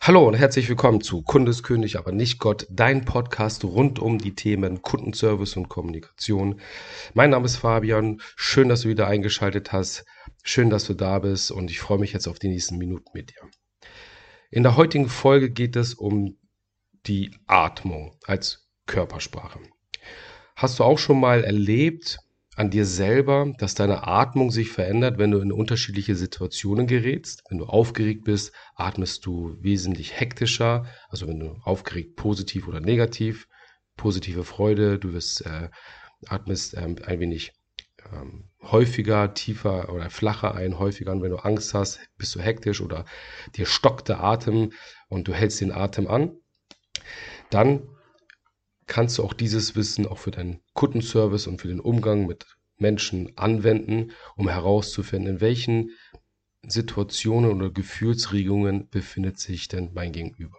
Hallo 0.00 0.26
und 0.26 0.34
herzlich 0.34 0.68
willkommen 0.68 1.02
zu 1.02 1.22
Kundeskönig, 1.22 1.98
aber 1.98 2.12
nicht 2.12 2.38
Gott, 2.38 2.66
dein 2.70 3.04
Podcast 3.04 3.64
rund 3.64 3.98
um 3.98 4.18
die 4.18 4.34
Themen 4.34 4.80
Kundenservice 4.80 5.56
und 5.56 5.68
Kommunikation. 5.68 6.60
Mein 7.12 7.30
Name 7.30 7.44
ist 7.44 7.56
Fabian. 7.56 8.22
Schön, 8.36 8.70
dass 8.70 8.82
du 8.82 8.88
wieder 8.88 9.06
eingeschaltet 9.06 9.72
hast. 9.72 10.06
Schön, 10.42 10.70
dass 10.70 10.84
du 10.84 10.94
da 10.94 11.18
bist 11.18 11.50
und 11.50 11.70
ich 11.70 11.80
freue 11.80 11.98
mich 11.98 12.14
jetzt 12.14 12.26
auf 12.26 12.38
die 12.38 12.48
nächsten 12.48 12.78
Minuten 12.78 13.10
mit 13.12 13.30
dir. 13.30 13.50
In 14.50 14.62
der 14.62 14.76
heutigen 14.76 15.08
Folge 15.08 15.50
geht 15.50 15.76
es 15.76 15.92
um 15.92 16.38
die 17.06 17.36
Atmung 17.46 18.16
als 18.24 18.70
Körpersprache. 18.86 19.60
Hast 20.56 20.78
du 20.78 20.84
auch 20.84 20.98
schon 20.98 21.20
mal 21.20 21.44
erlebt, 21.44 22.18
an 22.58 22.70
dir 22.70 22.84
selber, 22.84 23.52
dass 23.58 23.76
deine 23.76 24.08
Atmung 24.08 24.50
sich 24.50 24.70
verändert, 24.70 25.16
wenn 25.16 25.30
du 25.30 25.38
in 25.38 25.52
unterschiedliche 25.52 26.16
Situationen 26.16 26.88
gerätst. 26.88 27.44
Wenn 27.48 27.58
du 27.58 27.66
aufgeregt 27.66 28.24
bist, 28.24 28.52
atmest 28.74 29.24
du 29.26 29.56
wesentlich 29.60 30.18
hektischer, 30.18 30.84
also 31.08 31.28
wenn 31.28 31.38
du 31.38 31.56
aufgeregt 31.62 32.16
positiv 32.16 32.66
oder 32.66 32.80
negativ, 32.80 33.46
positive 33.96 34.42
Freude, 34.42 34.98
du 34.98 35.12
wirst, 35.12 35.46
äh, 35.46 35.68
atmest 36.26 36.76
ähm, 36.76 36.96
ein 37.06 37.20
wenig 37.20 37.52
ähm, 38.12 38.50
häufiger, 38.60 39.34
tiefer 39.34 39.92
oder 39.92 40.10
flacher 40.10 40.56
ein, 40.56 40.80
häufiger 40.80 41.12
an. 41.12 41.22
Wenn 41.22 41.30
du 41.30 41.36
Angst 41.36 41.74
hast, 41.74 42.00
bist 42.16 42.34
du 42.34 42.40
hektisch 42.40 42.80
oder 42.80 43.04
dir 43.54 43.66
stockt 43.66 44.08
der 44.08 44.24
Atem 44.24 44.72
und 45.08 45.28
du 45.28 45.32
hältst 45.32 45.60
den 45.60 45.70
Atem 45.70 46.08
an. 46.08 46.32
Dann 47.50 47.82
kannst 48.88 49.18
du 49.18 49.24
auch 49.24 49.32
dieses 49.32 49.76
Wissen 49.76 50.06
auch 50.06 50.18
für 50.18 50.30
deinen 50.30 50.60
Kundenservice 50.74 51.46
und 51.46 51.60
für 51.60 51.68
den 51.68 51.80
Umgang 51.80 52.26
mit 52.26 52.46
Menschen 52.78 53.36
anwenden, 53.36 54.12
um 54.36 54.48
herauszufinden, 54.48 55.34
in 55.34 55.40
welchen 55.40 55.90
Situationen 56.66 57.52
oder 57.52 57.70
Gefühlsregungen 57.70 58.88
befindet 58.88 59.38
sich 59.38 59.68
denn 59.68 59.92
mein 59.94 60.12
Gegenüber. 60.12 60.58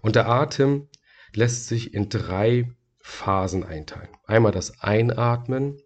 Und 0.00 0.16
der 0.16 0.28
Atem 0.28 0.88
lässt 1.34 1.68
sich 1.68 1.94
in 1.94 2.08
drei 2.08 2.72
Phasen 3.00 3.64
einteilen. 3.64 4.10
Einmal 4.24 4.52
das 4.52 4.80
Einatmen, 4.80 5.78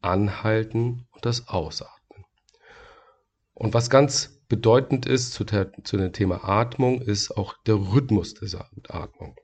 Anhalten 0.00 1.06
und 1.12 1.24
das 1.24 1.48
Ausatmen. 1.48 2.24
Und 3.54 3.74
was 3.74 3.90
ganz 3.90 4.40
bedeutend 4.48 5.06
ist 5.06 5.32
zu, 5.32 5.44
der, 5.44 5.72
zu 5.84 5.96
dem 5.96 6.12
Thema 6.12 6.44
Atmung, 6.44 7.00
ist 7.00 7.30
auch 7.30 7.54
der 7.64 7.76
Rhythmus 7.76 8.34
dieser 8.34 8.68
Atmung. 8.88 9.36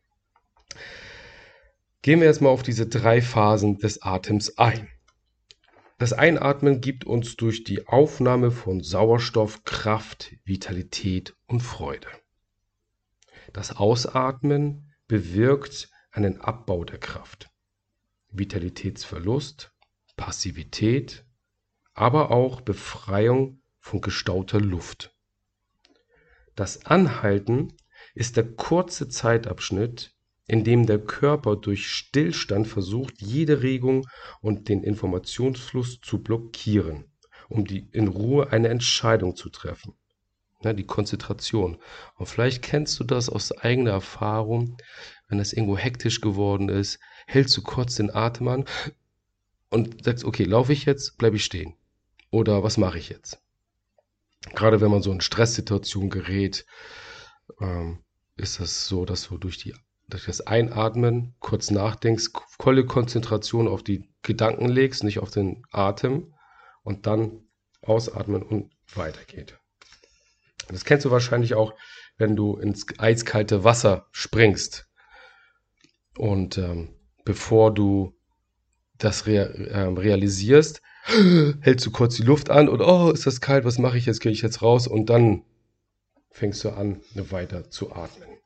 Gehen 2.02 2.20
wir 2.20 2.28
jetzt 2.28 2.40
mal 2.40 2.50
auf 2.50 2.62
diese 2.62 2.86
drei 2.86 3.20
Phasen 3.20 3.78
des 3.78 4.02
Atems 4.02 4.56
ein. 4.56 4.88
Das 5.98 6.12
Einatmen 6.12 6.80
gibt 6.80 7.04
uns 7.04 7.36
durch 7.36 7.64
die 7.64 7.88
Aufnahme 7.88 8.52
von 8.52 8.82
Sauerstoff 8.82 9.64
Kraft, 9.64 10.36
Vitalität 10.44 11.34
und 11.46 11.60
Freude. 11.60 12.06
Das 13.52 13.76
Ausatmen 13.76 14.94
bewirkt 15.08 15.90
einen 16.12 16.40
Abbau 16.40 16.84
der 16.84 16.98
Kraft, 16.98 17.50
Vitalitätsverlust, 18.30 19.72
Passivität, 20.16 21.24
aber 21.94 22.30
auch 22.30 22.60
Befreiung 22.60 23.60
von 23.80 24.00
gestauter 24.00 24.60
Luft. 24.60 25.12
Das 26.54 26.86
Anhalten 26.86 27.74
ist 28.14 28.36
der 28.36 28.52
kurze 28.54 29.08
Zeitabschnitt, 29.08 30.14
in 30.48 30.64
dem 30.64 30.86
der 30.86 30.98
Körper 30.98 31.56
durch 31.56 31.88
Stillstand 31.88 32.66
versucht, 32.66 33.20
jede 33.20 33.62
Regung 33.62 34.08
und 34.40 34.68
den 34.68 34.82
Informationsfluss 34.82 36.00
zu 36.00 36.22
blockieren, 36.22 37.04
um 37.48 37.66
die, 37.66 37.86
in 37.92 38.08
Ruhe 38.08 38.50
eine 38.50 38.68
Entscheidung 38.68 39.36
zu 39.36 39.50
treffen. 39.50 39.94
Ja, 40.62 40.72
die 40.72 40.86
Konzentration. 40.86 41.76
Und 42.16 42.26
vielleicht 42.26 42.62
kennst 42.62 42.98
du 42.98 43.04
das 43.04 43.28
aus 43.28 43.52
eigener 43.52 43.92
Erfahrung, 43.92 44.78
wenn 45.28 45.38
es 45.38 45.52
irgendwo 45.52 45.76
hektisch 45.76 46.20
geworden 46.20 46.68
ist, 46.68 46.98
hältst 47.26 47.56
du 47.56 47.62
kurz 47.62 47.94
den 47.96 48.12
Atem 48.12 48.48
an 48.48 48.64
und 49.68 50.04
sagst, 50.04 50.24
okay, 50.24 50.44
laufe 50.44 50.72
ich 50.72 50.86
jetzt, 50.86 51.18
bleibe 51.18 51.36
ich 51.36 51.44
stehen. 51.44 51.74
Oder 52.30 52.62
was 52.62 52.78
mache 52.78 52.98
ich 52.98 53.10
jetzt? 53.10 53.38
Gerade 54.54 54.80
wenn 54.80 54.90
man 54.90 55.02
so 55.02 55.12
in 55.12 55.20
Stresssituationen 55.20 56.10
gerät, 56.10 56.64
ähm, 57.60 57.98
ist 58.36 58.60
das 58.60 58.86
so, 58.86 59.04
dass 59.04 59.28
du 59.28 59.36
durch 59.36 59.58
die 59.58 59.74
durch 60.08 60.24
das 60.24 60.40
Einatmen 60.40 61.34
kurz 61.38 61.70
nachdenkst, 61.70 62.30
volle 62.58 62.86
Konzentration 62.86 63.68
auf 63.68 63.82
die 63.82 64.08
Gedanken 64.22 64.68
legst, 64.68 65.04
nicht 65.04 65.18
auf 65.18 65.30
den 65.30 65.64
Atem 65.70 66.34
und 66.82 67.06
dann 67.06 67.44
ausatmen 67.82 68.42
und 68.42 68.70
weitergeht. 68.94 69.58
Das 70.68 70.84
kennst 70.84 71.04
du 71.04 71.10
wahrscheinlich 71.10 71.54
auch, 71.54 71.74
wenn 72.16 72.36
du 72.36 72.56
ins 72.56 72.86
eiskalte 72.98 73.64
Wasser 73.64 74.06
springst 74.10 74.88
und 76.16 76.58
ähm, 76.58 76.94
bevor 77.24 77.72
du 77.72 78.14
das 78.96 79.26
rea 79.26 79.44
äh, 79.44 79.82
realisierst, 79.82 80.82
hältst 81.60 81.86
du 81.86 81.90
kurz 81.90 82.16
die 82.16 82.22
Luft 82.22 82.50
an 82.50 82.68
und 82.68 82.80
oh, 82.80 83.10
ist 83.10 83.26
das 83.26 83.40
kalt, 83.40 83.64
was 83.64 83.78
mache 83.78 83.98
ich 83.98 84.06
jetzt, 84.06 84.20
gehe 84.20 84.32
ich 84.32 84.42
jetzt 84.42 84.62
raus 84.62 84.88
und 84.88 85.10
dann 85.10 85.44
fängst 86.30 86.64
du 86.64 86.70
an, 86.70 87.00
weiter 87.14 87.70
zu 87.70 87.92
atmen. 87.92 88.37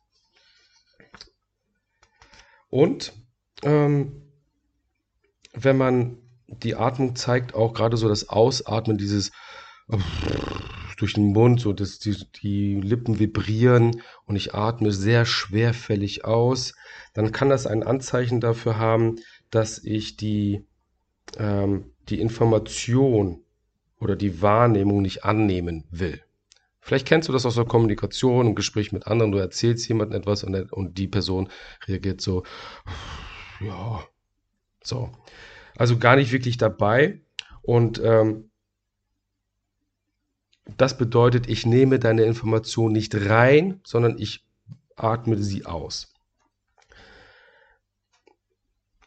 Und 2.72 3.12
ähm, 3.64 4.22
wenn 5.52 5.76
man 5.76 6.16
die 6.46 6.74
Atmung 6.74 7.14
zeigt, 7.16 7.54
auch 7.54 7.74
gerade 7.74 7.98
so 7.98 8.08
das 8.08 8.30
Ausatmen, 8.30 8.96
dieses 8.96 9.30
durch 10.96 11.12
den 11.12 11.32
Mund, 11.32 11.60
so 11.60 11.74
dass 11.74 11.98
die, 11.98 12.16
die 12.42 12.80
Lippen 12.80 13.18
vibrieren 13.18 14.00
und 14.24 14.36
ich 14.36 14.54
atme 14.54 14.90
sehr 14.90 15.26
schwerfällig 15.26 16.24
aus, 16.24 16.74
dann 17.12 17.30
kann 17.30 17.50
das 17.50 17.66
ein 17.66 17.82
Anzeichen 17.82 18.40
dafür 18.40 18.78
haben, 18.78 19.16
dass 19.50 19.78
ich 19.84 20.16
die, 20.16 20.64
ähm, 21.36 21.92
die 22.08 22.20
Information 22.20 23.44
oder 24.00 24.16
die 24.16 24.40
Wahrnehmung 24.40 25.02
nicht 25.02 25.24
annehmen 25.24 25.84
will. 25.90 26.22
Vielleicht 26.84 27.06
kennst 27.06 27.28
du 27.28 27.32
das 27.32 27.46
aus 27.46 27.54
der 27.54 27.64
Kommunikation, 27.64 28.48
im 28.48 28.54
Gespräch 28.56 28.90
mit 28.90 29.06
anderen. 29.06 29.30
Du 29.30 29.38
erzählst 29.38 29.88
jemandem 29.88 30.20
etwas 30.20 30.42
und, 30.42 30.72
und 30.72 30.98
die 30.98 31.06
Person 31.06 31.48
reagiert 31.86 32.20
so, 32.20 32.42
ja, 33.60 34.04
so. 34.82 35.10
Also 35.76 35.96
gar 35.98 36.16
nicht 36.16 36.32
wirklich 36.32 36.56
dabei. 36.56 37.22
Und 37.62 38.02
ähm, 38.04 38.50
das 40.76 40.98
bedeutet, 40.98 41.48
ich 41.48 41.64
nehme 41.64 42.00
deine 42.00 42.24
Information 42.24 42.92
nicht 42.92 43.14
rein, 43.14 43.80
sondern 43.84 44.18
ich 44.18 44.44
atme 44.96 45.38
sie 45.38 45.64
aus. 45.64 46.11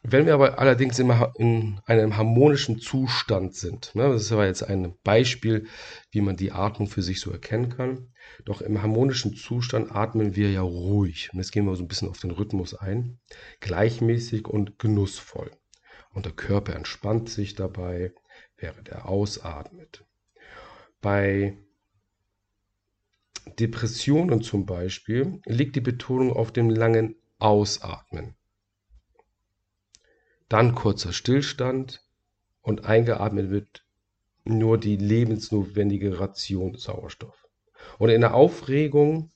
Wenn 0.08 0.28
wir 0.28 0.36
aber 0.36 0.60
allerdings 0.60 1.00
immer 1.00 1.34
in 1.40 1.82
einem 1.86 2.16
harmonischen 2.16 2.78
Zustand 2.78 3.56
sind, 3.56 3.96
ne, 3.96 4.10
das 4.10 4.30
war 4.30 4.46
jetzt 4.46 4.62
ein 4.62 4.94
Beispiel, 5.04 5.66
wie 6.12 6.22
man 6.22 6.38
die 6.38 6.52
Atmung 6.52 6.88
für 6.88 7.02
sich 7.02 7.20
so 7.20 7.32
erkennen 7.32 7.70
kann, 7.70 8.14
doch 8.44 8.62
im 8.62 8.84
harmonischen 8.84 9.36
Zustand 9.36 9.92
atmen 9.92 10.36
wir 10.36 10.52
ja 10.52 10.62
ruhig. 10.62 11.32
Und 11.34 11.40
jetzt 11.40 11.52
gehen 11.52 11.66
wir 11.66 11.76
so 11.76 11.84
ein 11.84 11.88
bisschen 11.88 12.10
auf 12.10 12.20
den 12.20 12.30
Rhythmus 12.30 12.76
ein, 12.76 13.18
gleichmäßig 13.62 14.48
und 14.48 14.78
genussvoll. 14.78 15.50
Und 16.14 16.26
der 16.26 16.34
Körper 16.34 16.76
entspannt 16.76 17.30
sich 17.30 17.56
dabei, 17.56 18.14
während 18.58 18.90
er 18.90 19.10
ausatmet. 19.10 20.06
Bei 21.02 21.58
Depressionen 23.58 24.44
zum 24.44 24.68
Beispiel 24.68 25.42
liegt 25.46 25.76
die 25.76 25.82
Betonung 25.82 26.32
auf 26.32 26.52
dem 26.52 26.70
langen 26.70 27.16
Ausatmen. 27.40 28.36
Dann 30.50 30.76
kurzer 30.76 31.14
Stillstand 31.14 32.04
und 32.62 32.86
eingeatmet 32.86 33.50
wird 33.50 33.86
nur 34.44 34.78
die 34.78 34.96
lebensnotwendige 34.96 36.20
Ration 36.20 36.76
Sauerstoff. 36.76 37.48
Und 37.98 38.10
in 38.10 38.22
der 38.22 38.34
Aufregung 38.34 39.32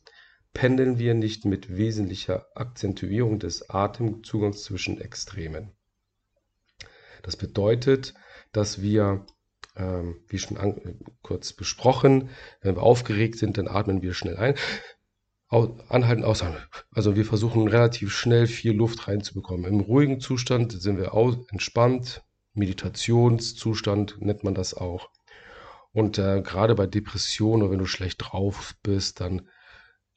pendeln 0.54 1.00
wir 1.00 1.14
nicht 1.14 1.46
mit 1.46 1.76
wesentlicher 1.76 2.46
Akzentuierung 2.56 3.40
des 3.40 3.70
Atemzugangs 3.70 4.64
zwischen 4.64 5.00
Extremen. 5.00 5.72
Das 7.22 7.38
bedeutet, 7.38 8.14
dass 8.52 8.82
wir, 8.82 9.26
ähm, 9.76 10.22
wie 10.28 10.40
schon 10.40 10.58
an, 10.58 11.00
kurz 11.22 11.54
besprochen, 11.54 12.30
wenn 12.62 12.76
wir 12.76 12.84
aufgeregt 12.84 13.38
sind, 13.38 13.58
dann 13.58 13.68
atmen 13.68 14.02
wir 14.02 14.14
schnell 14.14 14.38
ein 14.38 14.56
anhalten, 15.50 16.24
aushalten. 16.24 16.58
Also 16.92 17.16
wir 17.16 17.26
versuchen 17.26 17.68
relativ 17.68 18.14
schnell 18.16 18.48
viel 18.48 18.74
Luft 18.74 19.08
reinzubekommen. 19.08 19.66
Im 19.66 19.80
ruhigen 19.80 20.20
Zustand 20.20 20.80
sind 20.80 20.98
wir 20.98 21.14
entspannt, 21.52 22.24
Meditationszustand 22.54 24.22
nennt 24.22 24.44
man 24.44 24.54
das 24.54 24.74
auch. 24.74 25.10
Und 25.92 26.20
äh, 26.20 26.42
gerade 26.42 26.76
bei 26.76 26.86
Depressionen 26.86 27.64
oder 27.64 27.72
wenn 27.72 27.80
du 27.80 27.86
schlecht 27.86 28.18
drauf 28.20 28.76
bist, 28.84 29.22
dann 29.22 29.48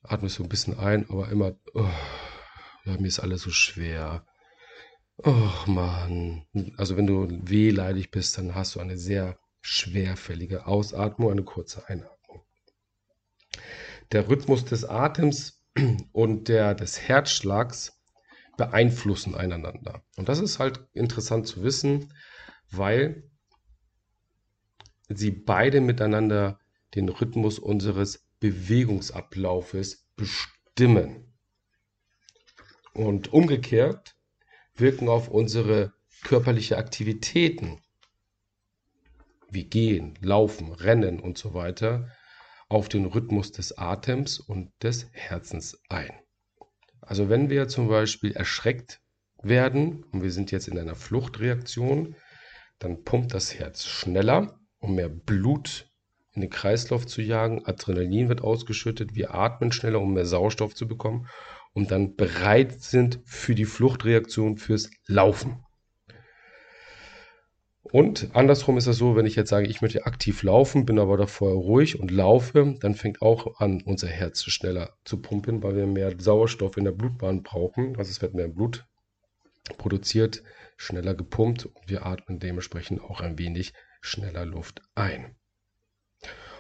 atmest 0.03 0.39
du 0.39 0.43
ein 0.43 0.49
bisschen 0.49 0.79
ein, 0.79 1.09
aber 1.09 1.29
immer, 1.31 1.53
oh, 1.75 1.89
ja, 2.85 2.99
mir 2.99 3.07
ist 3.07 3.21
alles 3.21 3.43
so 3.43 3.51
schwer. 3.51 4.27
Oh 5.25 5.51
Mann. 5.67 6.45
Also 6.77 6.97
wenn 6.97 7.07
du 7.07 7.29
wehleidig 7.31 8.11
bist, 8.11 8.37
dann 8.37 8.55
hast 8.55 8.75
du 8.75 8.81
eine 8.81 8.99
sehr 8.99 9.39
schwerfällige 9.61 10.67
Ausatmung, 10.67 11.31
eine 11.31 11.45
kurze 11.45 11.89
Einatmung. 11.89 12.22
Der 14.13 14.29
Rhythmus 14.29 14.65
des 14.65 14.85
Atems 14.85 15.63
und 16.13 16.49
der 16.49 16.75
des 16.75 17.01
Herzschlags 17.01 17.99
beeinflussen 18.57 19.35
einander. 19.35 20.05
Und 20.17 20.29
das 20.29 20.39
ist 20.39 20.59
halt 20.59 20.87
interessant 20.93 21.47
zu 21.47 21.63
wissen, 21.63 22.13
weil 22.71 23.31
sie 25.09 25.31
beide 25.31 25.81
miteinander 25.81 26.59
den 26.95 27.09
Rhythmus 27.09 27.59
unseres 27.59 28.29
Bewegungsablaufes 28.41 30.07
bestimmen. 30.17 31.33
Und 32.93 33.33
umgekehrt 33.33 34.17
wirken 34.75 35.09
auf 35.09 35.29
unsere 35.29 35.95
körperliche 36.23 36.77
Aktivitäten 36.77 37.81
wie 39.51 39.65
Gehen, 39.65 40.19
Laufen, 40.21 40.73
Rennen 40.73 41.21
und 41.21 41.39
so 41.39 41.55
weiter 41.55 42.09
auf 42.73 42.89
den 42.89 43.05
Rhythmus 43.05 43.53
des 43.53 43.77
Atems 43.77 44.41
und 44.41 44.73
des 44.83 45.07
Herzens 45.13 45.79
ein. 45.91 46.11
Also 47.03 47.29
wenn 47.29 47.51
wir 47.51 47.69
zum 47.69 47.87
Beispiel 47.87 48.33
erschreckt 48.33 49.03
werden 49.43 50.05
und 50.05 50.23
wir 50.23 50.33
sind 50.33 50.51
jetzt 50.53 50.69
in 50.69 50.79
einer 50.79 50.95
Fluchtreaktion, 50.95 52.17
dann 52.79 53.05
pumpt 53.05 53.35
das 53.35 53.59
Herz 53.59 53.85
schneller, 53.85 54.59
um 54.79 54.95
mehr 54.95 55.11
Blut 55.11 55.91
in 56.33 56.41
den 56.41 56.49
Kreislauf 56.49 57.07
zu 57.07 57.21
jagen. 57.21 57.67
Adrenalin 57.67 58.31
wird 58.31 58.41
ausgeschüttet, 58.41 59.15
wir 59.15 59.35
atmen 59.35 59.71
schneller, 59.71 60.01
um 60.01 60.15
mehr 60.15 60.25
Sauerstoff 60.25 60.75
zu 60.75 60.89
bekommen 60.89 61.29
und 61.75 61.91
dann 61.91 62.17
bereit 62.17 62.81
sind 62.81 63.21
für 63.27 63.55
die 63.55 63.67
Fluchtreaktion, 63.67 64.57
fürs 64.57 64.89
Laufen. 65.07 65.63
Und 67.83 68.31
andersrum 68.33 68.79
ist 68.79 68.87
es 68.87 68.97
so, 68.97 69.17
wenn 69.17 69.27
ich 69.27 69.35
jetzt 69.35 69.51
sage, 69.51 69.67
ich 69.67 69.83
möchte 69.83 70.07
aktiv 70.07 70.43
laufen, 70.43 70.87
bin 70.87 70.99
aber 70.99 71.17
davor 71.17 71.53
ruhig 71.53 71.99
und 71.99 72.11
laufe, 72.11 72.77
dann 72.81 72.95
fängt 72.95 73.21
auch 73.23 73.59
an, 73.59 73.83
unser 73.85 74.09
Herz 74.09 74.45
schneller 74.45 74.97
zu 75.05 75.21
pumpen, 75.21 75.63
weil 75.63 75.77
wir 75.77 75.87
mehr 75.87 76.13
Sauerstoff 76.17 76.77
in 76.77 76.85
der 76.85 76.93
Blutbahn 76.93 77.43
brauchen. 77.43 77.97
Also 77.97 78.11
es 78.11 78.23
wird 78.23 78.35
mehr 78.35 78.49
Blut 78.49 78.87
produziert, 79.79 80.43
schneller 80.77 81.15
gepumpt 81.15 81.67
und 81.67 81.89
wir 81.89 82.07
atmen 82.07 82.39
dementsprechend 82.39 83.01
auch 83.03 83.21
ein 83.21 83.39
wenig 83.39 83.73
schneller 84.01 84.45
Luft 84.45 84.83
ein. 84.95 85.35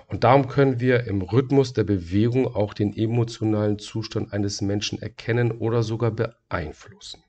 Und 0.08 0.24
darum 0.24 0.48
können 0.48 0.80
wir 0.80 1.04
im 1.06 1.22
Rhythmus 1.22 1.72
der 1.72 1.84
Bewegung 1.84 2.46
auch 2.46 2.74
den 2.74 2.94
emotionalen 2.94 3.78
Zustand 3.78 4.32
eines 4.32 4.60
Menschen 4.60 5.00
erkennen 5.00 5.52
oder 5.52 5.82
sogar 5.82 6.10
beeinflussen. 6.10 7.22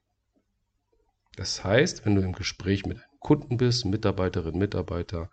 Das 1.36 1.64
heißt, 1.64 2.06
wenn 2.06 2.16
du 2.16 2.22
im 2.22 2.34
Gespräch 2.34 2.86
mit 2.86 2.98
einem 2.98 3.13
Kunden 3.24 3.58
bist, 3.58 3.86
Mitarbeiterin, 3.86 4.58
Mitarbeiter, 4.58 5.32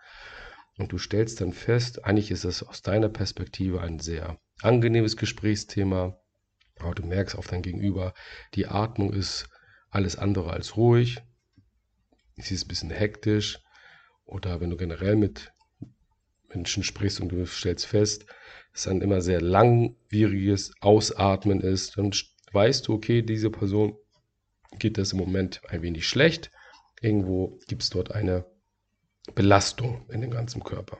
und 0.78 0.92
du 0.92 0.98
stellst 0.98 1.40
dann 1.40 1.52
fest, 1.52 2.04
eigentlich 2.04 2.30
ist 2.30 2.44
es 2.44 2.62
aus 2.62 2.80
deiner 2.80 3.10
Perspektive 3.10 3.82
ein 3.82 3.98
sehr 3.98 4.38
angenehmes 4.62 5.16
Gesprächsthema, 5.16 6.16
aber 6.78 6.94
du 6.94 7.04
merkst 7.04 7.36
auf 7.36 7.48
dein 7.48 7.60
Gegenüber, 7.60 8.14
die 8.54 8.66
Atmung 8.66 9.12
ist 9.12 9.48
alles 9.90 10.16
andere 10.16 10.52
als 10.52 10.76
ruhig, 10.76 11.18
sie 12.36 12.54
ist 12.54 12.64
ein 12.64 12.68
bisschen 12.68 12.90
hektisch, 12.90 13.58
oder 14.24 14.60
wenn 14.60 14.70
du 14.70 14.76
generell 14.76 15.16
mit 15.16 15.52
Menschen 16.48 16.82
sprichst 16.82 17.20
und 17.20 17.30
du 17.30 17.44
stellst 17.44 17.86
fest, 17.86 18.24
dass 18.72 18.86
ein 18.86 19.02
immer 19.02 19.20
sehr 19.20 19.40
langwieriges 19.40 20.72
Ausatmen 20.80 21.60
ist, 21.60 21.98
dann 21.98 22.12
weißt 22.52 22.86
du, 22.88 22.94
okay, 22.94 23.22
diese 23.22 23.50
Person 23.50 23.96
geht 24.78 24.96
das 24.96 25.12
im 25.12 25.18
Moment 25.18 25.60
ein 25.68 25.82
wenig 25.82 26.06
schlecht 26.06 26.50
Irgendwo 27.00 27.58
gibt 27.66 27.82
es 27.82 27.90
dort 27.90 28.12
eine 28.12 28.44
Belastung 29.34 30.08
in 30.10 30.20
dem 30.20 30.30
ganzen 30.30 30.62
Körper. 30.62 30.98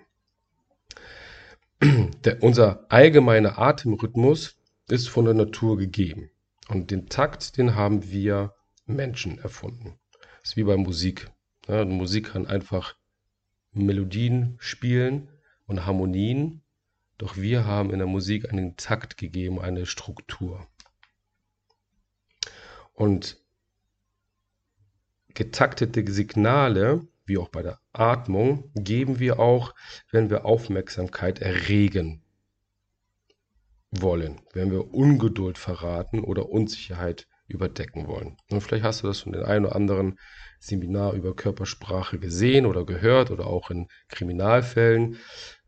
Der, 2.24 2.42
unser 2.42 2.86
allgemeiner 2.90 3.58
Atemrhythmus 3.58 4.58
ist 4.88 5.08
von 5.08 5.24
der 5.24 5.34
Natur 5.34 5.78
gegeben. 5.78 6.30
Und 6.68 6.90
den 6.90 7.08
Takt, 7.08 7.56
den 7.56 7.74
haben 7.74 8.10
wir 8.10 8.54
Menschen 8.86 9.38
erfunden. 9.38 9.98
Das 10.40 10.50
ist 10.50 10.56
wie 10.56 10.64
bei 10.64 10.76
Musik. 10.76 11.30
Ja, 11.68 11.84
Musik 11.84 12.32
kann 12.32 12.46
einfach 12.46 12.96
Melodien 13.72 14.56
spielen 14.58 15.28
und 15.66 15.86
Harmonien, 15.86 16.62
doch 17.18 17.36
wir 17.36 17.64
haben 17.64 17.90
in 17.90 17.98
der 17.98 18.08
Musik 18.08 18.50
einen 18.50 18.76
Takt 18.76 19.16
gegeben, 19.16 19.60
eine 19.60 19.86
Struktur. 19.86 20.66
Und 22.92 23.38
Getaktete 25.34 26.04
Signale, 26.10 27.06
wie 27.24 27.38
auch 27.38 27.48
bei 27.48 27.62
der 27.62 27.78
Atmung, 27.92 28.70
geben 28.74 29.18
wir 29.18 29.38
auch, 29.38 29.74
wenn 30.10 30.30
wir 30.30 30.44
Aufmerksamkeit 30.44 31.40
erregen 31.40 32.22
wollen, 33.90 34.40
wenn 34.52 34.70
wir 34.70 34.92
Ungeduld 34.92 35.58
verraten 35.58 36.20
oder 36.20 36.48
Unsicherheit 36.48 37.26
überdecken 37.46 38.06
wollen. 38.06 38.36
Und 38.50 38.60
vielleicht 38.60 38.84
hast 38.84 39.02
du 39.02 39.08
das 39.08 39.20
von 39.20 39.32
den 39.32 39.42
einen 39.42 39.66
oder 39.66 39.74
anderen 39.74 40.18
Seminar 40.60 41.14
über 41.14 41.34
Körpersprache 41.34 42.18
gesehen 42.18 42.66
oder 42.66 42.84
gehört 42.86 43.30
oder 43.30 43.46
auch 43.46 43.70
in 43.70 43.88
Kriminalfällen, 44.08 45.16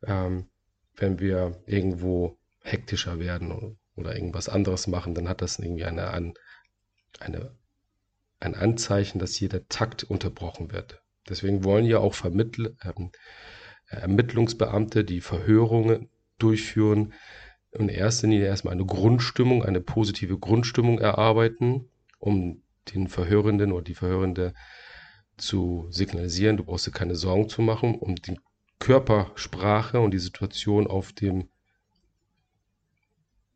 ähm, 0.04 0.48
wenn 0.96 1.18
wir 1.18 1.62
irgendwo 1.66 2.38
hektischer 2.60 3.18
werden 3.18 3.76
oder 3.96 4.14
irgendwas 4.14 4.48
anderes 4.48 4.86
machen, 4.86 5.14
dann 5.14 5.28
hat 5.28 5.42
das 5.42 5.58
irgendwie 5.58 5.84
eine, 5.84 6.12
eine 7.18 7.58
ein 8.42 8.54
Anzeichen, 8.54 9.18
dass 9.18 9.34
hier 9.34 9.48
der 9.48 9.68
Takt 9.68 10.04
unterbrochen 10.04 10.72
wird. 10.72 11.02
Deswegen 11.28 11.64
wollen 11.64 11.84
ja 11.84 11.98
auch 11.98 12.14
Vermittl 12.14 12.76
ähm, 12.84 13.10
Ermittlungsbeamte, 13.86 15.04
die 15.04 15.20
Verhörungen 15.20 16.08
durchführen, 16.38 17.12
in 17.72 17.88
erster 17.88 18.26
Linie 18.26 18.46
erstmal 18.46 18.74
eine 18.74 18.84
Grundstimmung, 18.84 19.64
eine 19.64 19.80
positive 19.80 20.38
Grundstimmung 20.38 20.98
erarbeiten, 20.98 21.88
um 22.18 22.62
den 22.92 23.08
Verhörenden 23.08 23.72
oder 23.72 23.84
die 23.84 23.94
Verhörende 23.94 24.54
zu 25.36 25.86
signalisieren, 25.90 26.56
du 26.56 26.64
brauchst 26.64 26.86
dir 26.86 26.90
keine 26.90 27.14
Sorgen 27.14 27.48
zu 27.48 27.62
machen, 27.62 27.94
um 27.94 28.16
die 28.16 28.38
Körpersprache 28.78 30.00
und 30.00 30.10
die 30.10 30.18
Situation 30.18 30.86
auf 30.86 31.12
dem 31.12 31.48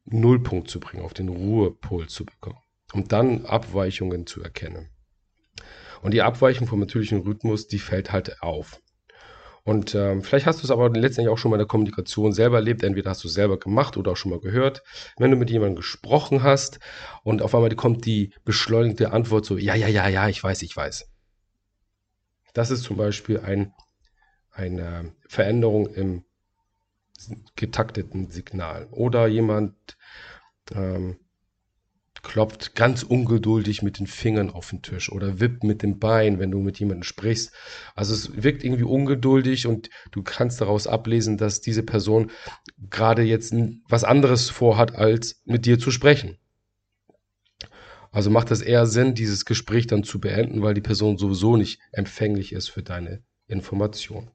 Nullpunkt 0.04 0.70
zu 0.70 0.78
bringen, 0.80 1.02
auf 1.02 1.14
den 1.14 1.28
Ruhepol 1.28 2.08
zu 2.08 2.24
bekommen 2.24 2.58
um 2.96 3.06
dann 3.06 3.44
Abweichungen 3.44 4.26
zu 4.26 4.42
erkennen. 4.42 4.88
Und 6.02 6.14
die 6.14 6.22
Abweichung 6.22 6.66
vom 6.66 6.80
natürlichen 6.80 7.20
Rhythmus, 7.20 7.68
die 7.68 7.78
fällt 7.78 8.10
halt 8.10 8.42
auf. 8.42 8.80
Und 9.64 9.94
ähm, 9.94 10.22
vielleicht 10.22 10.46
hast 10.46 10.62
du 10.62 10.64
es 10.64 10.70
aber 10.70 10.88
letztendlich 10.90 11.32
auch 11.32 11.38
schon 11.38 11.50
mal 11.50 11.56
in 11.56 11.60
der 11.60 11.66
Kommunikation 11.66 12.32
selber 12.32 12.56
erlebt. 12.56 12.84
Entweder 12.84 13.10
hast 13.10 13.24
du 13.24 13.28
es 13.28 13.34
selber 13.34 13.58
gemacht 13.58 13.96
oder 13.96 14.12
auch 14.12 14.16
schon 14.16 14.30
mal 14.30 14.40
gehört. 14.40 14.82
Wenn 15.18 15.30
du 15.30 15.36
mit 15.36 15.50
jemandem 15.50 15.76
gesprochen 15.76 16.42
hast 16.42 16.78
und 17.24 17.42
auf 17.42 17.54
einmal 17.54 17.74
kommt 17.74 18.06
die 18.06 18.32
beschleunigte 18.44 19.12
Antwort 19.12 19.44
so, 19.44 19.58
ja, 19.58 19.74
ja, 19.74 19.88
ja, 19.88 20.08
ja, 20.08 20.28
ich 20.28 20.42
weiß, 20.42 20.62
ich 20.62 20.76
weiß. 20.76 21.10
Das 22.54 22.70
ist 22.70 22.84
zum 22.84 22.96
Beispiel 22.96 23.40
ein, 23.40 23.74
eine 24.52 25.12
Veränderung 25.26 25.88
im 25.88 26.24
getakteten 27.56 28.30
Signal. 28.30 28.86
Oder 28.92 29.26
jemand 29.26 29.74
ähm, 30.72 31.18
klopft 32.26 32.74
ganz 32.74 33.04
ungeduldig 33.04 33.82
mit 33.82 34.00
den 34.00 34.08
Fingern 34.08 34.50
auf 34.50 34.70
den 34.70 34.82
Tisch 34.82 35.12
oder 35.12 35.38
wippt 35.38 35.62
mit 35.62 35.84
dem 35.84 36.00
Bein, 36.00 36.40
wenn 36.40 36.50
du 36.50 36.58
mit 36.58 36.80
jemandem 36.80 37.04
sprichst. 37.04 37.54
Also 37.94 38.14
es 38.14 38.42
wirkt 38.42 38.64
irgendwie 38.64 38.82
ungeduldig 38.82 39.68
und 39.68 39.90
du 40.10 40.24
kannst 40.24 40.60
daraus 40.60 40.88
ablesen, 40.88 41.38
dass 41.38 41.60
diese 41.60 41.84
Person 41.84 42.32
gerade 42.90 43.22
jetzt 43.22 43.54
was 43.88 44.02
anderes 44.02 44.50
vorhat, 44.50 44.96
als 44.96 45.40
mit 45.44 45.66
dir 45.66 45.78
zu 45.78 45.92
sprechen. 45.92 46.36
Also 48.10 48.30
macht 48.30 48.50
es 48.50 48.60
eher 48.60 48.86
Sinn, 48.86 49.14
dieses 49.14 49.44
Gespräch 49.44 49.86
dann 49.86 50.02
zu 50.02 50.18
beenden, 50.20 50.62
weil 50.62 50.74
die 50.74 50.80
Person 50.80 51.18
sowieso 51.18 51.56
nicht 51.56 51.78
empfänglich 51.92 52.52
ist 52.52 52.68
für 52.68 52.82
deine 52.82 53.22
Information. 53.46 54.32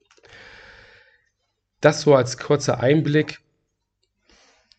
Das 1.82 2.00
so 2.00 2.14
als 2.14 2.38
kurzer 2.38 2.80
Einblick 2.80 3.40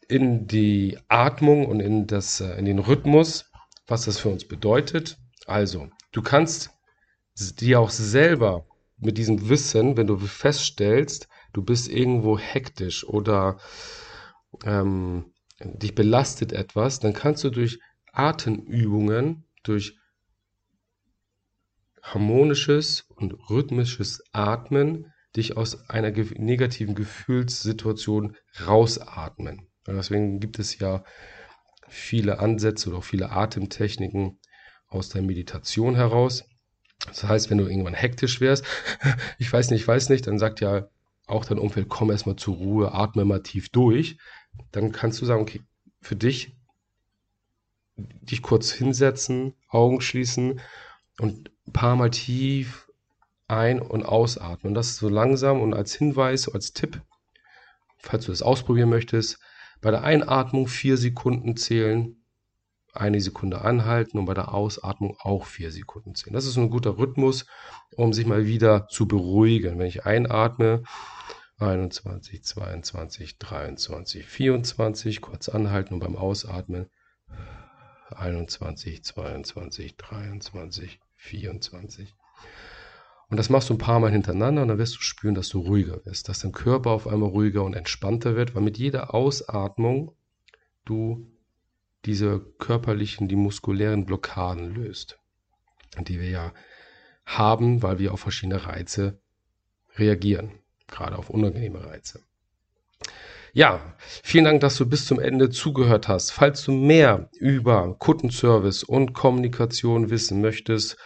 in 0.03 0.47
die 0.47 0.97
Atmung 1.07 1.65
und 1.65 1.79
in, 1.79 2.07
das, 2.07 2.41
äh, 2.41 2.57
in 2.57 2.65
den 2.65 2.79
Rhythmus, 2.79 3.51
was 3.87 4.05
das 4.05 4.19
für 4.19 4.29
uns 4.29 4.47
bedeutet. 4.47 5.17
Also, 5.45 5.89
du 6.11 6.21
kannst 6.21 6.71
dir 7.59 7.79
auch 7.79 7.89
selber 7.89 8.65
mit 8.97 9.17
diesem 9.17 9.49
Wissen, 9.49 9.97
wenn 9.97 10.07
du 10.07 10.17
feststellst, 10.17 11.27
du 11.51 11.63
bist 11.63 11.89
irgendwo 11.89 12.37
hektisch 12.37 13.03
oder 13.03 13.57
ähm, 14.63 15.33
dich 15.59 15.95
belastet 15.95 16.53
etwas, 16.53 16.99
dann 16.99 17.13
kannst 17.13 17.43
du 17.43 17.49
durch 17.49 17.79
Atemübungen, 18.11 19.45
durch 19.63 19.97
harmonisches 22.01 23.05
und 23.15 23.33
rhythmisches 23.49 24.23
Atmen 24.33 25.11
dich 25.35 25.57
aus 25.57 25.89
einer 25.89 26.11
negativen 26.11 26.95
Gefühlssituation 26.95 28.35
rausatmen. 28.67 29.67
Deswegen 29.87 30.39
gibt 30.39 30.59
es 30.59 30.79
ja 30.79 31.03
viele 31.87 32.39
Ansätze 32.39 32.89
oder 32.89 32.99
auch 32.99 33.03
viele 33.03 33.31
Atemtechniken 33.31 34.39
aus 34.87 35.09
der 35.09 35.21
Meditation 35.21 35.95
heraus. 35.95 36.45
Das 37.05 37.23
heißt, 37.23 37.49
wenn 37.49 37.57
du 37.57 37.67
irgendwann 37.67 37.93
hektisch 37.93 38.39
wärst, 38.39 38.65
ich 39.37 39.51
weiß 39.51 39.71
nicht, 39.71 39.81
ich 39.81 39.87
weiß 39.87 40.09
nicht, 40.09 40.27
dann 40.27 40.39
sagt 40.39 40.61
ja 40.61 40.87
auch 41.27 41.45
dein 41.45 41.59
Umfeld, 41.59 41.89
komm 41.89 42.11
erstmal 42.11 42.35
zur 42.35 42.55
Ruhe, 42.55 42.93
atme 42.93 43.25
mal 43.25 43.43
tief 43.43 43.69
durch. 43.69 44.17
dann 44.71 44.91
kannst 44.91 45.21
du 45.21 45.25
sagen, 45.25 45.41
okay, 45.41 45.61
für 46.01 46.15
dich 46.15 46.55
dich 47.95 48.41
kurz 48.41 48.71
hinsetzen, 48.71 49.53
Augen 49.69 50.01
schließen 50.01 50.59
und 51.19 51.51
ein 51.67 51.73
paar 51.73 51.95
Mal 51.95 52.09
tief 52.09 52.89
ein- 53.47 53.81
und 53.81 54.03
ausatmen. 54.03 54.73
Das 54.73 54.89
ist 54.89 54.97
so 54.97 55.09
langsam 55.09 55.61
und 55.61 55.73
als 55.73 55.93
Hinweis, 55.93 56.49
als 56.49 56.73
Tipp, 56.73 57.01
falls 57.99 58.25
du 58.25 58.31
das 58.31 58.41
ausprobieren 58.41 58.89
möchtest, 58.89 59.39
bei 59.83 59.91
der 59.91 60.03
Einatmung 60.03 60.67
vier 60.67 60.95
Sekunden 60.97 61.57
zählen, 61.57 62.15
eine 62.93 63.19
Sekunde 63.19 63.61
anhalten 63.61 64.17
und 64.17 64.25
bei 64.25 64.33
der 64.33 64.53
Ausatmung 64.53 65.17
auch 65.19 65.45
vier 65.45 65.71
Sekunden 65.71 66.15
zählen. 66.15 66.33
Das 66.33 66.45
ist 66.45 66.57
ein 66.57 66.69
guter 66.69 66.97
Rhythmus, 66.97 67.45
um 67.97 68.13
sich 68.13 68.25
mal 68.25 68.45
wieder 68.45 68.87
zu 68.87 69.07
beruhigen. 69.07 69.77
Wenn 69.77 69.87
ich 69.87 70.05
einatme, 70.05 70.83
21, 71.57 72.43
22, 72.43 73.37
23, 73.39 74.25
24, 74.25 75.21
kurz 75.21 75.49
anhalten 75.49 75.95
und 75.95 75.99
beim 75.99 76.15
Ausatmen 76.15 76.89
21, 78.11 79.03
22, 79.03 79.97
23, 79.97 80.99
24. 81.15 82.15
Und 83.33 83.37
das 83.37 83.49
machst 83.49 83.71
du 83.71 83.73
ein 83.73 83.79
paar 83.79 83.99
Mal 83.99 84.11
hintereinander 84.11 84.61
und 84.61 84.67
dann 84.67 84.77
wirst 84.77 84.95
du 84.95 85.01
spüren, 85.01 85.33
dass 85.33 85.49
du 85.49 85.61
ruhiger 85.61 86.05
wirst, 86.05 86.29
dass 86.29 86.41
dein 86.41 86.51
Körper 86.51 86.91
auf 86.91 87.07
einmal 87.07 87.29
ruhiger 87.29 87.63
und 87.63 87.73
entspannter 87.73 88.35
wird, 88.35 88.53
weil 88.53 88.61
mit 88.61 88.77
jeder 88.77 89.15
Ausatmung 89.15 90.15
du 90.85 91.31
diese 92.05 92.41
körperlichen, 92.59 93.27
die 93.27 93.35
muskulären 93.35 94.05
Blockaden 94.05 94.75
löst, 94.75 95.17
die 95.99 96.19
wir 96.19 96.29
ja 96.29 96.53
haben, 97.25 97.81
weil 97.81 97.97
wir 97.97 98.13
auf 98.13 98.19
verschiedene 98.19 98.67
Reize 98.67 99.19
reagieren, 99.95 100.51
gerade 100.85 101.17
auf 101.17 101.31
unangenehme 101.31 101.83
Reize. 101.83 102.19
Ja, 103.51 103.95
vielen 103.97 104.45
Dank, 104.45 104.61
dass 104.61 104.77
du 104.77 104.85
bis 104.87 105.07
zum 105.07 105.19
Ende 105.19 105.49
zugehört 105.49 106.07
hast. 106.07 106.29
Falls 106.29 106.63
du 106.65 106.71
mehr 106.71 107.31
über 107.39 107.95
Kundenservice 107.97 108.83
und 108.83 109.13
Kommunikation 109.13 110.11
wissen 110.11 110.39
möchtest 110.39 110.97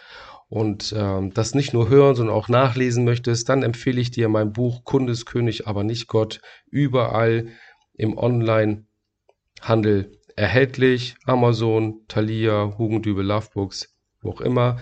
und 0.48 0.94
ähm, 0.96 1.32
das 1.34 1.54
nicht 1.54 1.74
nur 1.74 1.88
hören, 1.88 2.14
sondern 2.14 2.34
auch 2.34 2.48
nachlesen 2.48 3.04
möchtest, 3.04 3.48
dann 3.48 3.62
empfehle 3.62 4.00
ich 4.00 4.10
dir 4.10 4.28
mein 4.28 4.52
Buch 4.52 4.84
Kundeskönig, 4.84 5.66
aber 5.66 5.84
nicht 5.84 6.08
Gott, 6.08 6.40
überall 6.70 7.48
im 7.94 8.16
Online-Handel 8.16 10.18
erhältlich. 10.36 11.16
Amazon, 11.26 12.00
Thalia, 12.08 12.74
Hugendübel, 12.78 13.24
Lovebooks, 13.24 13.94
wo 14.22 14.30
auch 14.30 14.40
immer. 14.40 14.78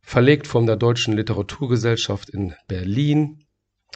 Verlegt 0.00 0.46
von 0.46 0.66
der 0.66 0.76
Deutschen 0.76 1.16
Literaturgesellschaft 1.16 2.28
in 2.28 2.54
Berlin. 2.68 3.43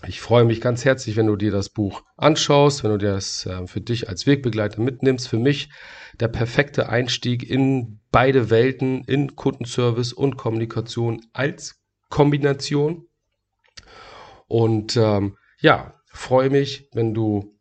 Ich 0.07 0.21
freue 0.21 0.45
mich 0.45 0.61
ganz 0.61 0.85
herzlich, 0.85 1.17
wenn 1.17 1.26
du 1.26 1.35
dir 1.35 1.50
das 1.50 1.71
Buch 1.71 2.05
anschaust, 2.17 2.85
wenn 2.85 2.93
du 2.93 2.99
dir 2.99 3.12
das 3.12 3.47
äh, 3.47 3.67
für 3.67 3.81
dich 3.81 4.09
als 4.09 4.26
Wegbegleiter 4.26 4.81
mitnimmst. 4.81 5.28
Für 5.28 5.38
mich 5.38 5.71
der 6.21 6.28
perfekte 6.28 6.88
Einstieg 6.88 7.49
in 7.49 7.99
beide 8.12 8.49
Welten, 8.49 9.02
in 9.05 9.35
Kundenservice 9.35 10.12
und 10.12 10.37
Kommunikation 10.37 11.26
als 11.33 11.81
Kombination. 12.11 13.09
Und 14.47 14.97
ähm, 14.97 15.37
ja, 15.61 15.95
freue 16.07 16.50
mich, 16.50 16.88
wenn 16.93 17.12
du 17.12 17.59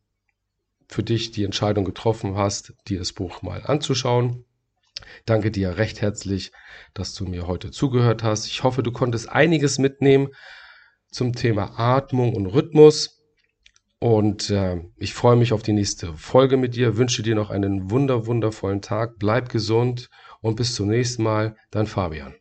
für 0.88 1.04
dich 1.04 1.32
die 1.32 1.44
Entscheidung 1.44 1.86
getroffen 1.86 2.38
hast, 2.38 2.74
dir 2.88 3.00
das 3.00 3.14
Buch 3.14 3.42
mal 3.42 3.64
anzuschauen. 3.66 4.46
Danke 5.26 5.50
dir 5.50 5.78
recht 5.78 6.02
herzlich, 6.02 6.52
dass 6.94 7.16
du 7.16 7.26
mir 7.26 7.48
heute 7.48 7.72
zugehört 7.72 8.22
hast. 8.22 8.46
Ich 8.46 8.64
hoffe, 8.64 8.84
du 8.84 8.92
konntest 8.92 9.28
einiges 9.28 9.80
mitnehmen 9.80 10.30
zum 11.12 11.34
Thema 11.34 11.80
Atmung 11.80 12.36
und 12.36 12.48
Rhythmus. 12.48 13.24
Und 14.00 14.50
äh, 14.52 14.82
ich 14.98 15.14
freue 15.14 15.36
mich 15.36 15.54
auf 15.54 15.64
die 15.64 15.74
nächste 15.74 16.14
Folge 16.14 16.58
mit 16.58 16.76
dir, 16.76 16.98
wünsche 16.98 17.24
dir 17.24 17.36
noch 17.36 17.50
einen 17.50 17.90
wunder, 17.90 18.28
wundervollen 18.28 18.82
Tag, 18.82 19.18
bleib 19.18 19.50
gesund 19.50 20.10
und 20.42 20.56
bis 20.56 20.76
zum 20.76 20.88
nächsten 20.88 21.24
Mal, 21.24 21.56
dein 21.72 21.88
Fabian. 21.88 22.36